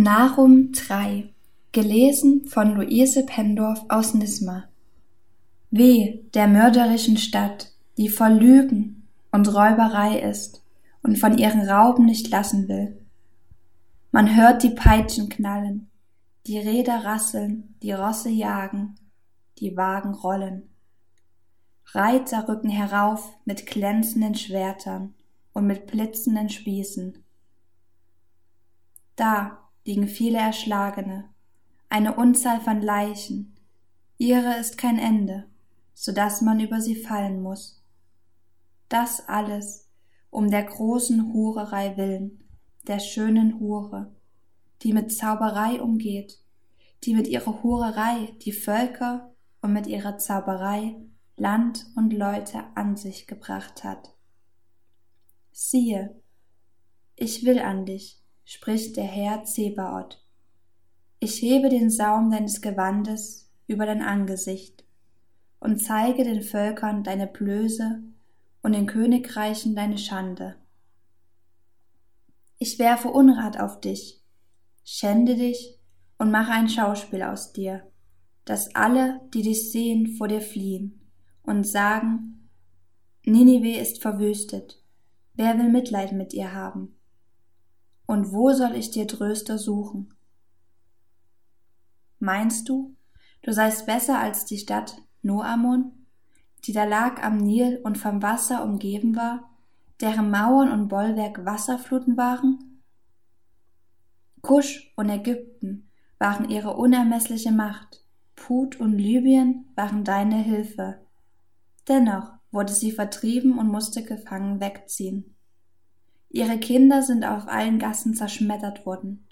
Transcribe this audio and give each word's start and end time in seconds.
Narum 0.00 0.70
3 0.70 1.34
Gelesen 1.72 2.44
von 2.44 2.76
Luise 2.76 3.26
Pendorf 3.26 3.84
aus 3.88 4.14
Nisma 4.14 4.68
Weh 5.72 6.20
der 6.34 6.46
mörderischen 6.46 7.16
Stadt, 7.16 7.72
die 7.96 8.08
voll 8.08 8.34
Lügen 8.34 9.08
und 9.32 9.48
Räuberei 9.48 10.20
ist 10.20 10.62
und 11.02 11.18
von 11.18 11.36
ihren 11.36 11.68
Rauben 11.68 12.04
nicht 12.04 12.30
lassen 12.30 12.68
will. 12.68 13.04
Man 14.12 14.36
hört 14.36 14.62
die 14.62 14.70
Peitschen 14.70 15.30
knallen, 15.30 15.90
die 16.46 16.60
Räder 16.60 17.04
rasseln, 17.04 17.74
die 17.82 17.90
Rosse 17.90 18.30
jagen, 18.30 18.94
die 19.58 19.76
Wagen 19.76 20.14
rollen. 20.14 20.68
Reiter 21.86 22.48
rücken 22.48 22.70
herauf 22.70 23.36
mit 23.44 23.66
glänzenden 23.66 24.36
Schwertern 24.36 25.14
und 25.54 25.66
mit 25.66 25.88
blitzenden 25.88 26.50
Spießen. 26.50 27.24
Da 29.16 29.58
liegen 29.88 30.06
viele 30.06 30.36
Erschlagene, 30.36 31.30
eine 31.88 32.16
Unzahl 32.16 32.60
von 32.60 32.82
Leichen, 32.82 33.56
ihre 34.18 34.58
ist 34.58 34.76
kein 34.76 34.98
Ende, 34.98 35.46
so 35.94 36.12
dass 36.12 36.42
man 36.42 36.60
über 36.60 36.82
sie 36.82 36.94
fallen 36.94 37.40
muss. 37.40 37.82
Das 38.90 39.26
alles 39.30 39.88
um 40.28 40.50
der 40.50 40.64
großen 40.64 41.32
Hurerei 41.32 41.96
willen, 41.96 42.44
der 42.86 42.98
schönen 42.98 43.60
Hure, 43.60 44.14
die 44.82 44.92
mit 44.92 45.10
Zauberei 45.10 45.80
umgeht, 45.80 46.38
die 47.04 47.14
mit 47.14 47.26
ihrer 47.26 47.62
Hurerei 47.62 48.34
die 48.42 48.52
Völker 48.52 49.32
und 49.62 49.72
mit 49.72 49.86
ihrer 49.86 50.18
Zauberei 50.18 50.96
Land 51.36 51.86
und 51.96 52.12
Leute 52.12 52.62
an 52.74 52.98
sich 52.98 53.26
gebracht 53.26 53.84
hat. 53.84 54.14
Siehe, 55.50 56.20
ich 57.16 57.46
will 57.46 57.60
an 57.60 57.86
dich, 57.86 58.22
spricht 58.48 58.96
der 58.96 59.04
Herr 59.04 59.44
Zebaoth. 59.44 60.24
Ich 61.20 61.42
hebe 61.42 61.68
den 61.68 61.90
Saum 61.90 62.30
deines 62.30 62.62
Gewandes 62.62 63.52
über 63.66 63.84
dein 63.84 64.00
Angesicht 64.00 64.86
und 65.60 65.82
zeige 65.82 66.24
den 66.24 66.40
Völkern 66.40 67.04
deine 67.04 67.26
Blöße 67.26 68.02
und 68.62 68.72
den 68.72 68.86
Königreichen 68.86 69.76
deine 69.76 69.98
Schande. 69.98 70.56
Ich 72.56 72.78
werfe 72.78 73.08
Unrat 73.08 73.60
auf 73.60 73.82
dich, 73.82 74.24
schände 74.82 75.36
dich 75.36 75.78
und 76.16 76.30
mache 76.30 76.52
ein 76.52 76.70
Schauspiel 76.70 77.24
aus 77.24 77.52
dir, 77.52 77.86
dass 78.46 78.74
alle, 78.74 79.20
die 79.34 79.42
dich 79.42 79.70
sehen, 79.70 80.16
vor 80.16 80.26
dir 80.26 80.40
fliehen 80.40 81.02
und 81.42 81.66
sagen, 81.66 82.48
Ninive 83.26 83.78
ist 83.78 84.00
verwüstet, 84.00 84.82
wer 85.34 85.58
will 85.58 85.68
Mitleid 85.68 86.12
mit 86.12 86.32
ihr 86.32 86.54
haben? 86.54 86.97
Und 88.08 88.32
wo 88.32 88.52
soll 88.52 88.74
ich 88.74 88.90
dir 88.90 89.06
Tröster 89.06 89.58
suchen? 89.58 90.14
Meinst 92.18 92.68
du, 92.68 92.96
du 93.42 93.52
seist 93.52 93.84
besser 93.86 94.18
als 94.18 94.46
die 94.46 94.56
Stadt 94.58 94.96
Noamon, 95.22 95.92
die 96.64 96.72
da 96.72 96.84
lag 96.84 97.22
am 97.22 97.36
Nil 97.36 97.78
und 97.84 97.98
vom 97.98 98.22
Wasser 98.22 98.64
umgeben 98.64 99.14
war, 99.14 99.50
deren 100.00 100.30
Mauern 100.30 100.72
und 100.72 100.88
Bollwerk 100.88 101.44
Wasserfluten 101.44 102.16
waren? 102.16 102.80
Kusch 104.40 104.90
und 104.96 105.10
Ägypten 105.10 105.90
waren 106.18 106.48
ihre 106.48 106.76
unermessliche 106.76 107.52
Macht, 107.52 108.02
Put 108.34 108.80
und 108.80 108.96
Libyen 108.96 109.66
waren 109.74 110.02
deine 110.02 110.36
Hilfe. 110.36 111.04
Dennoch 111.86 112.32
wurde 112.52 112.72
sie 112.72 112.90
vertrieben 112.90 113.58
und 113.58 113.68
musste 113.68 114.02
gefangen 114.02 114.60
wegziehen. 114.60 115.34
Ihre 116.30 116.58
Kinder 116.58 117.02
sind 117.02 117.24
auf 117.24 117.48
allen 117.48 117.78
Gassen 117.78 118.14
zerschmettert 118.14 118.84
worden. 118.84 119.26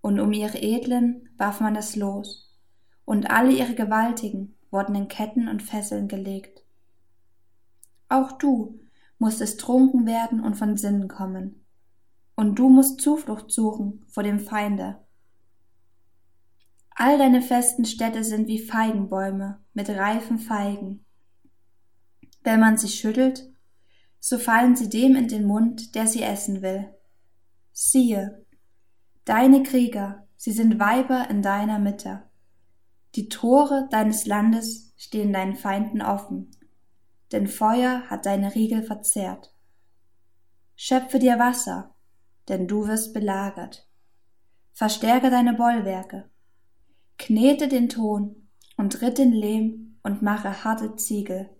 Und 0.00 0.20
um 0.20 0.32
ihre 0.32 0.58
Edlen 0.58 1.28
warf 1.36 1.60
man 1.60 1.76
es 1.76 1.96
los, 1.96 2.54
und 3.04 3.30
alle 3.30 3.52
ihre 3.52 3.74
Gewaltigen 3.74 4.56
wurden 4.70 4.94
in 4.94 5.08
Ketten 5.08 5.48
und 5.48 5.62
Fesseln 5.62 6.08
gelegt. 6.08 6.62
Auch 8.08 8.32
du 8.32 8.80
musstest 9.18 9.60
trunken 9.60 10.06
werden 10.06 10.40
und 10.40 10.54
von 10.54 10.76
Sinnen 10.76 11.08
kommen, 11.08 11.64
und 12.34 12.58
du 12.58 12.68
musst 12.68 13.00
Zuflucht 13.00 13.50
suchen 13.50 14.04
vor 14.08 14.22
dem 14.22 14.38
Feinde. 14.38 14.98
All 16.90 17.18
deine 17.18 17.42
festen 17.42 17.84
Städte 17.84 18.24
sind 18.24 18.48
wie 18.48 18.58
Feigenbäume 18.58 19.60
mit 19.74 19.90
reifen 19.90 20.38
Feigen. 20.38 21.04
Wenn 22.42 22.60
man 22.60 22.78
sie 22.78 22.88
schüttelt, 22.88 23.50
so 24.28 24.40
fallen 24.40 24.74
sie 24.74 24.88
dem 24.88 25.14
in 25.14 25.28
den 25.28 25.46
Mund, 25.46 25.94
der 25.94 26.08
sie 26.08 26.24
essen 26.24 26.60
will. 26.60 26.92
Siehe, 27.70 28.44
deine 29.24 29.62
Krieger, 29.62 30.26
sie 30.36 30.50
sind 30.50 30.80
Weiber 30.80 31.30
in 31.30 31.42
deiner 31.42 31.78
Mitte. 31.78 32.24
Die 33.14 33.28
Tore 33.28 33.86
deines 33.92 34.26
Landes 34.26 34.92
stehen 34.96 35.32
deinen 35.32 35.54
Feinden 35.54 36.02
offen, 36.02 36.50
denn 37.30 37.46
Feuer 37.46 38.02
hat 38.10 38.26
deine 38.26 38.52
Riegel 38.56 38.82
verzehrt. 38.82 39.54
Schöpfe 40.74 41.20
dir 41.20 41.38
Wasser, 41.38 41.94
denn 42.48 42.66
du 42.66 42.88
wirst 42.88 43.14
belagert. 43.14 43.88
Verstärke 44.72 45.30
deine 45.30 45.54
Bollwerke. 45.54 46.28
Knete 47.16 47.68
den 47.68 47.88
Ton 47.88 48.48
und 48.76 49.02
ritt 49.02 49.18
den 49.18 49.30
Lehm 49.30 49.98
und 50.02 50.20
mache 50.20 50.64
harte 50.64 50.96
Ziegel. 50.96 51.55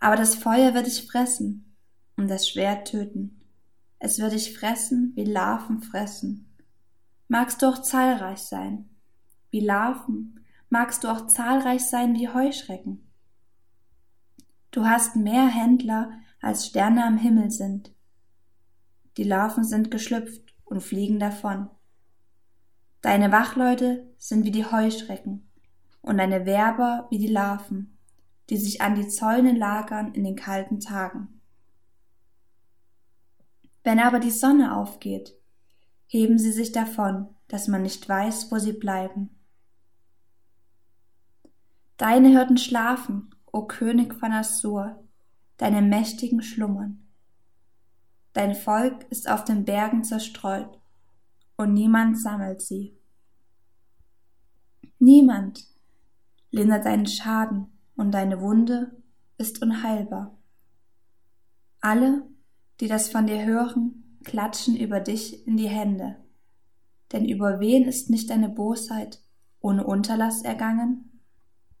Aber 0.00 0.16
das 0.16 0.34
Feuer 0.34 0.74
wird 0.74 0.86
dich 0.86 1.06
fressen 1.06 1.74
und 2.16 2.28
das 2.28 2.48
Schwert 2.48 2.88
töten. 2.88 3.40
Es 3.98 4.18
wird 4.18 4.32
dich 4.32 4.56
fressen, 4.56 5.12
wie 5.16 5.24
Larven 5.24 5.82
fressen. 5.82 6.56
Magst 7.26 7.62
du 7.62 7.66
auch 7.66 7.82
zahlreich 7.82 8.38
sein, 8.38 8.88
wie 9.50 9.60
Larven, 9.60 10.40
magst 10.70 11.04
du 11.04 11.08
auch 11.08 11.26
zahlreich 11.26 11.84
sein 11.84 12.14
wie 12.14 12.28
Heuschrecken. 12.28 13.10
Du 14.70 14.86
hast 14.86 15.16
mehr 15.16 15.48
Händler, 15.48 16.12
als 16.40 16.66
Sterne 16.66 17.04
am 17.04 17.18
Himmel 17.18 17.50
sind. 17.50 17.92
Die 19.16 19.24
Larven 19.24 19.64
sind 19.64 19.90
geschlüpft 19.90 20.54
und 20.64 20.82
fliegen 20.82 21.18
davon. 21.18 21.68
Deine 23.00 23.32
Wachleute 23.32 24.06
sind 24.18 24.44
wie 24.44 24.52
die 24.52 24.66
Heuschrecken 24.66 25.50
und 26.00 26.18
deine 26.18 26.46
Werber 26.46 27.08
wie 27.10 27.18
die 27.18 27.26
Larven 27.26 27.97
die 28.50 28.56
sich 28.56 28.80
an 28.80 28.94
die 28.94 29.08
Zäune 29.08 29.52
lagern 29.52 30.14
in 30.14 30.24
den 30.24 30.36
kalten 30.36 30.80
Tagen. 30.80 31.40
Wenn 33.84 33.98
aber 33.98 34.20
die 34.20 34.30
Sonne 34.30 34.76
aufgeht, 34.76 35.34
heben 36.06 36.38
sie 36.38 36.52
sich 36.52 36.72
davon, 36.72 37.28
dass 37.48 37.68
man 37.68 37.82
nicht 37.82 38.08
weiß, 38.08 38.50
wo 38.50 38.58
sie 38.58 38.72
bleiben. 38.72 39.30
Deine 41.96 42.28
Hirten 42.28 42.58
schlafen, 42.58 43.34
o 43.50 43.66
König 43.66 44.14
von 44.14 44.32
Assur, 44.32 45.02
deine 45.56 45.82
Mächtigen 45.82 46.42
schlummern. 46.42 47.02
Dein 48.32 48.54
Volk 48.54 49.06
ist 49.10 49.28
auf 49.28 49.44
den 49.44 49.64
Bergen 49.64 50.04
zerstreut, 50.04 50.78
und 51.56 51.74
niemand 51.74 52.20
sammelt 52.20 52.62
sie. 52.62 52.96
Niemand 55.00 55.66
lindert 56.50 56.84
deinen 56.84 57.06
Schaden, 57.06 57.77
und 57.98 58.12
deine 58.12 58.40
Wunde 58.40 58.92
ist 59.36 59.60
unheilbar. 59.60 60.38
Alle, 61.80 62.22
die 62.80 62.88
das 62.88 63.08
von 63.08 63.26
dir 63.26 63.44
hören, 63.44 64.18
klatschen 64.24 64.76
über 64.76 65.00
dich 65.00 65.46
in 65.46 65.56
die 65.56 65.68
Hände. 65.68 66.16
Denn 67.12 67.26
über 67.26 67.60
wen 67.60 67.84
ist 67.84 68.08
nicht 68.08 68.30
deine 68.30 68.48
Bosheit 68.48 69.20
ohne 69.60 69.84
Unterlass 69.84 70.42
ergangen? 70.42 71.07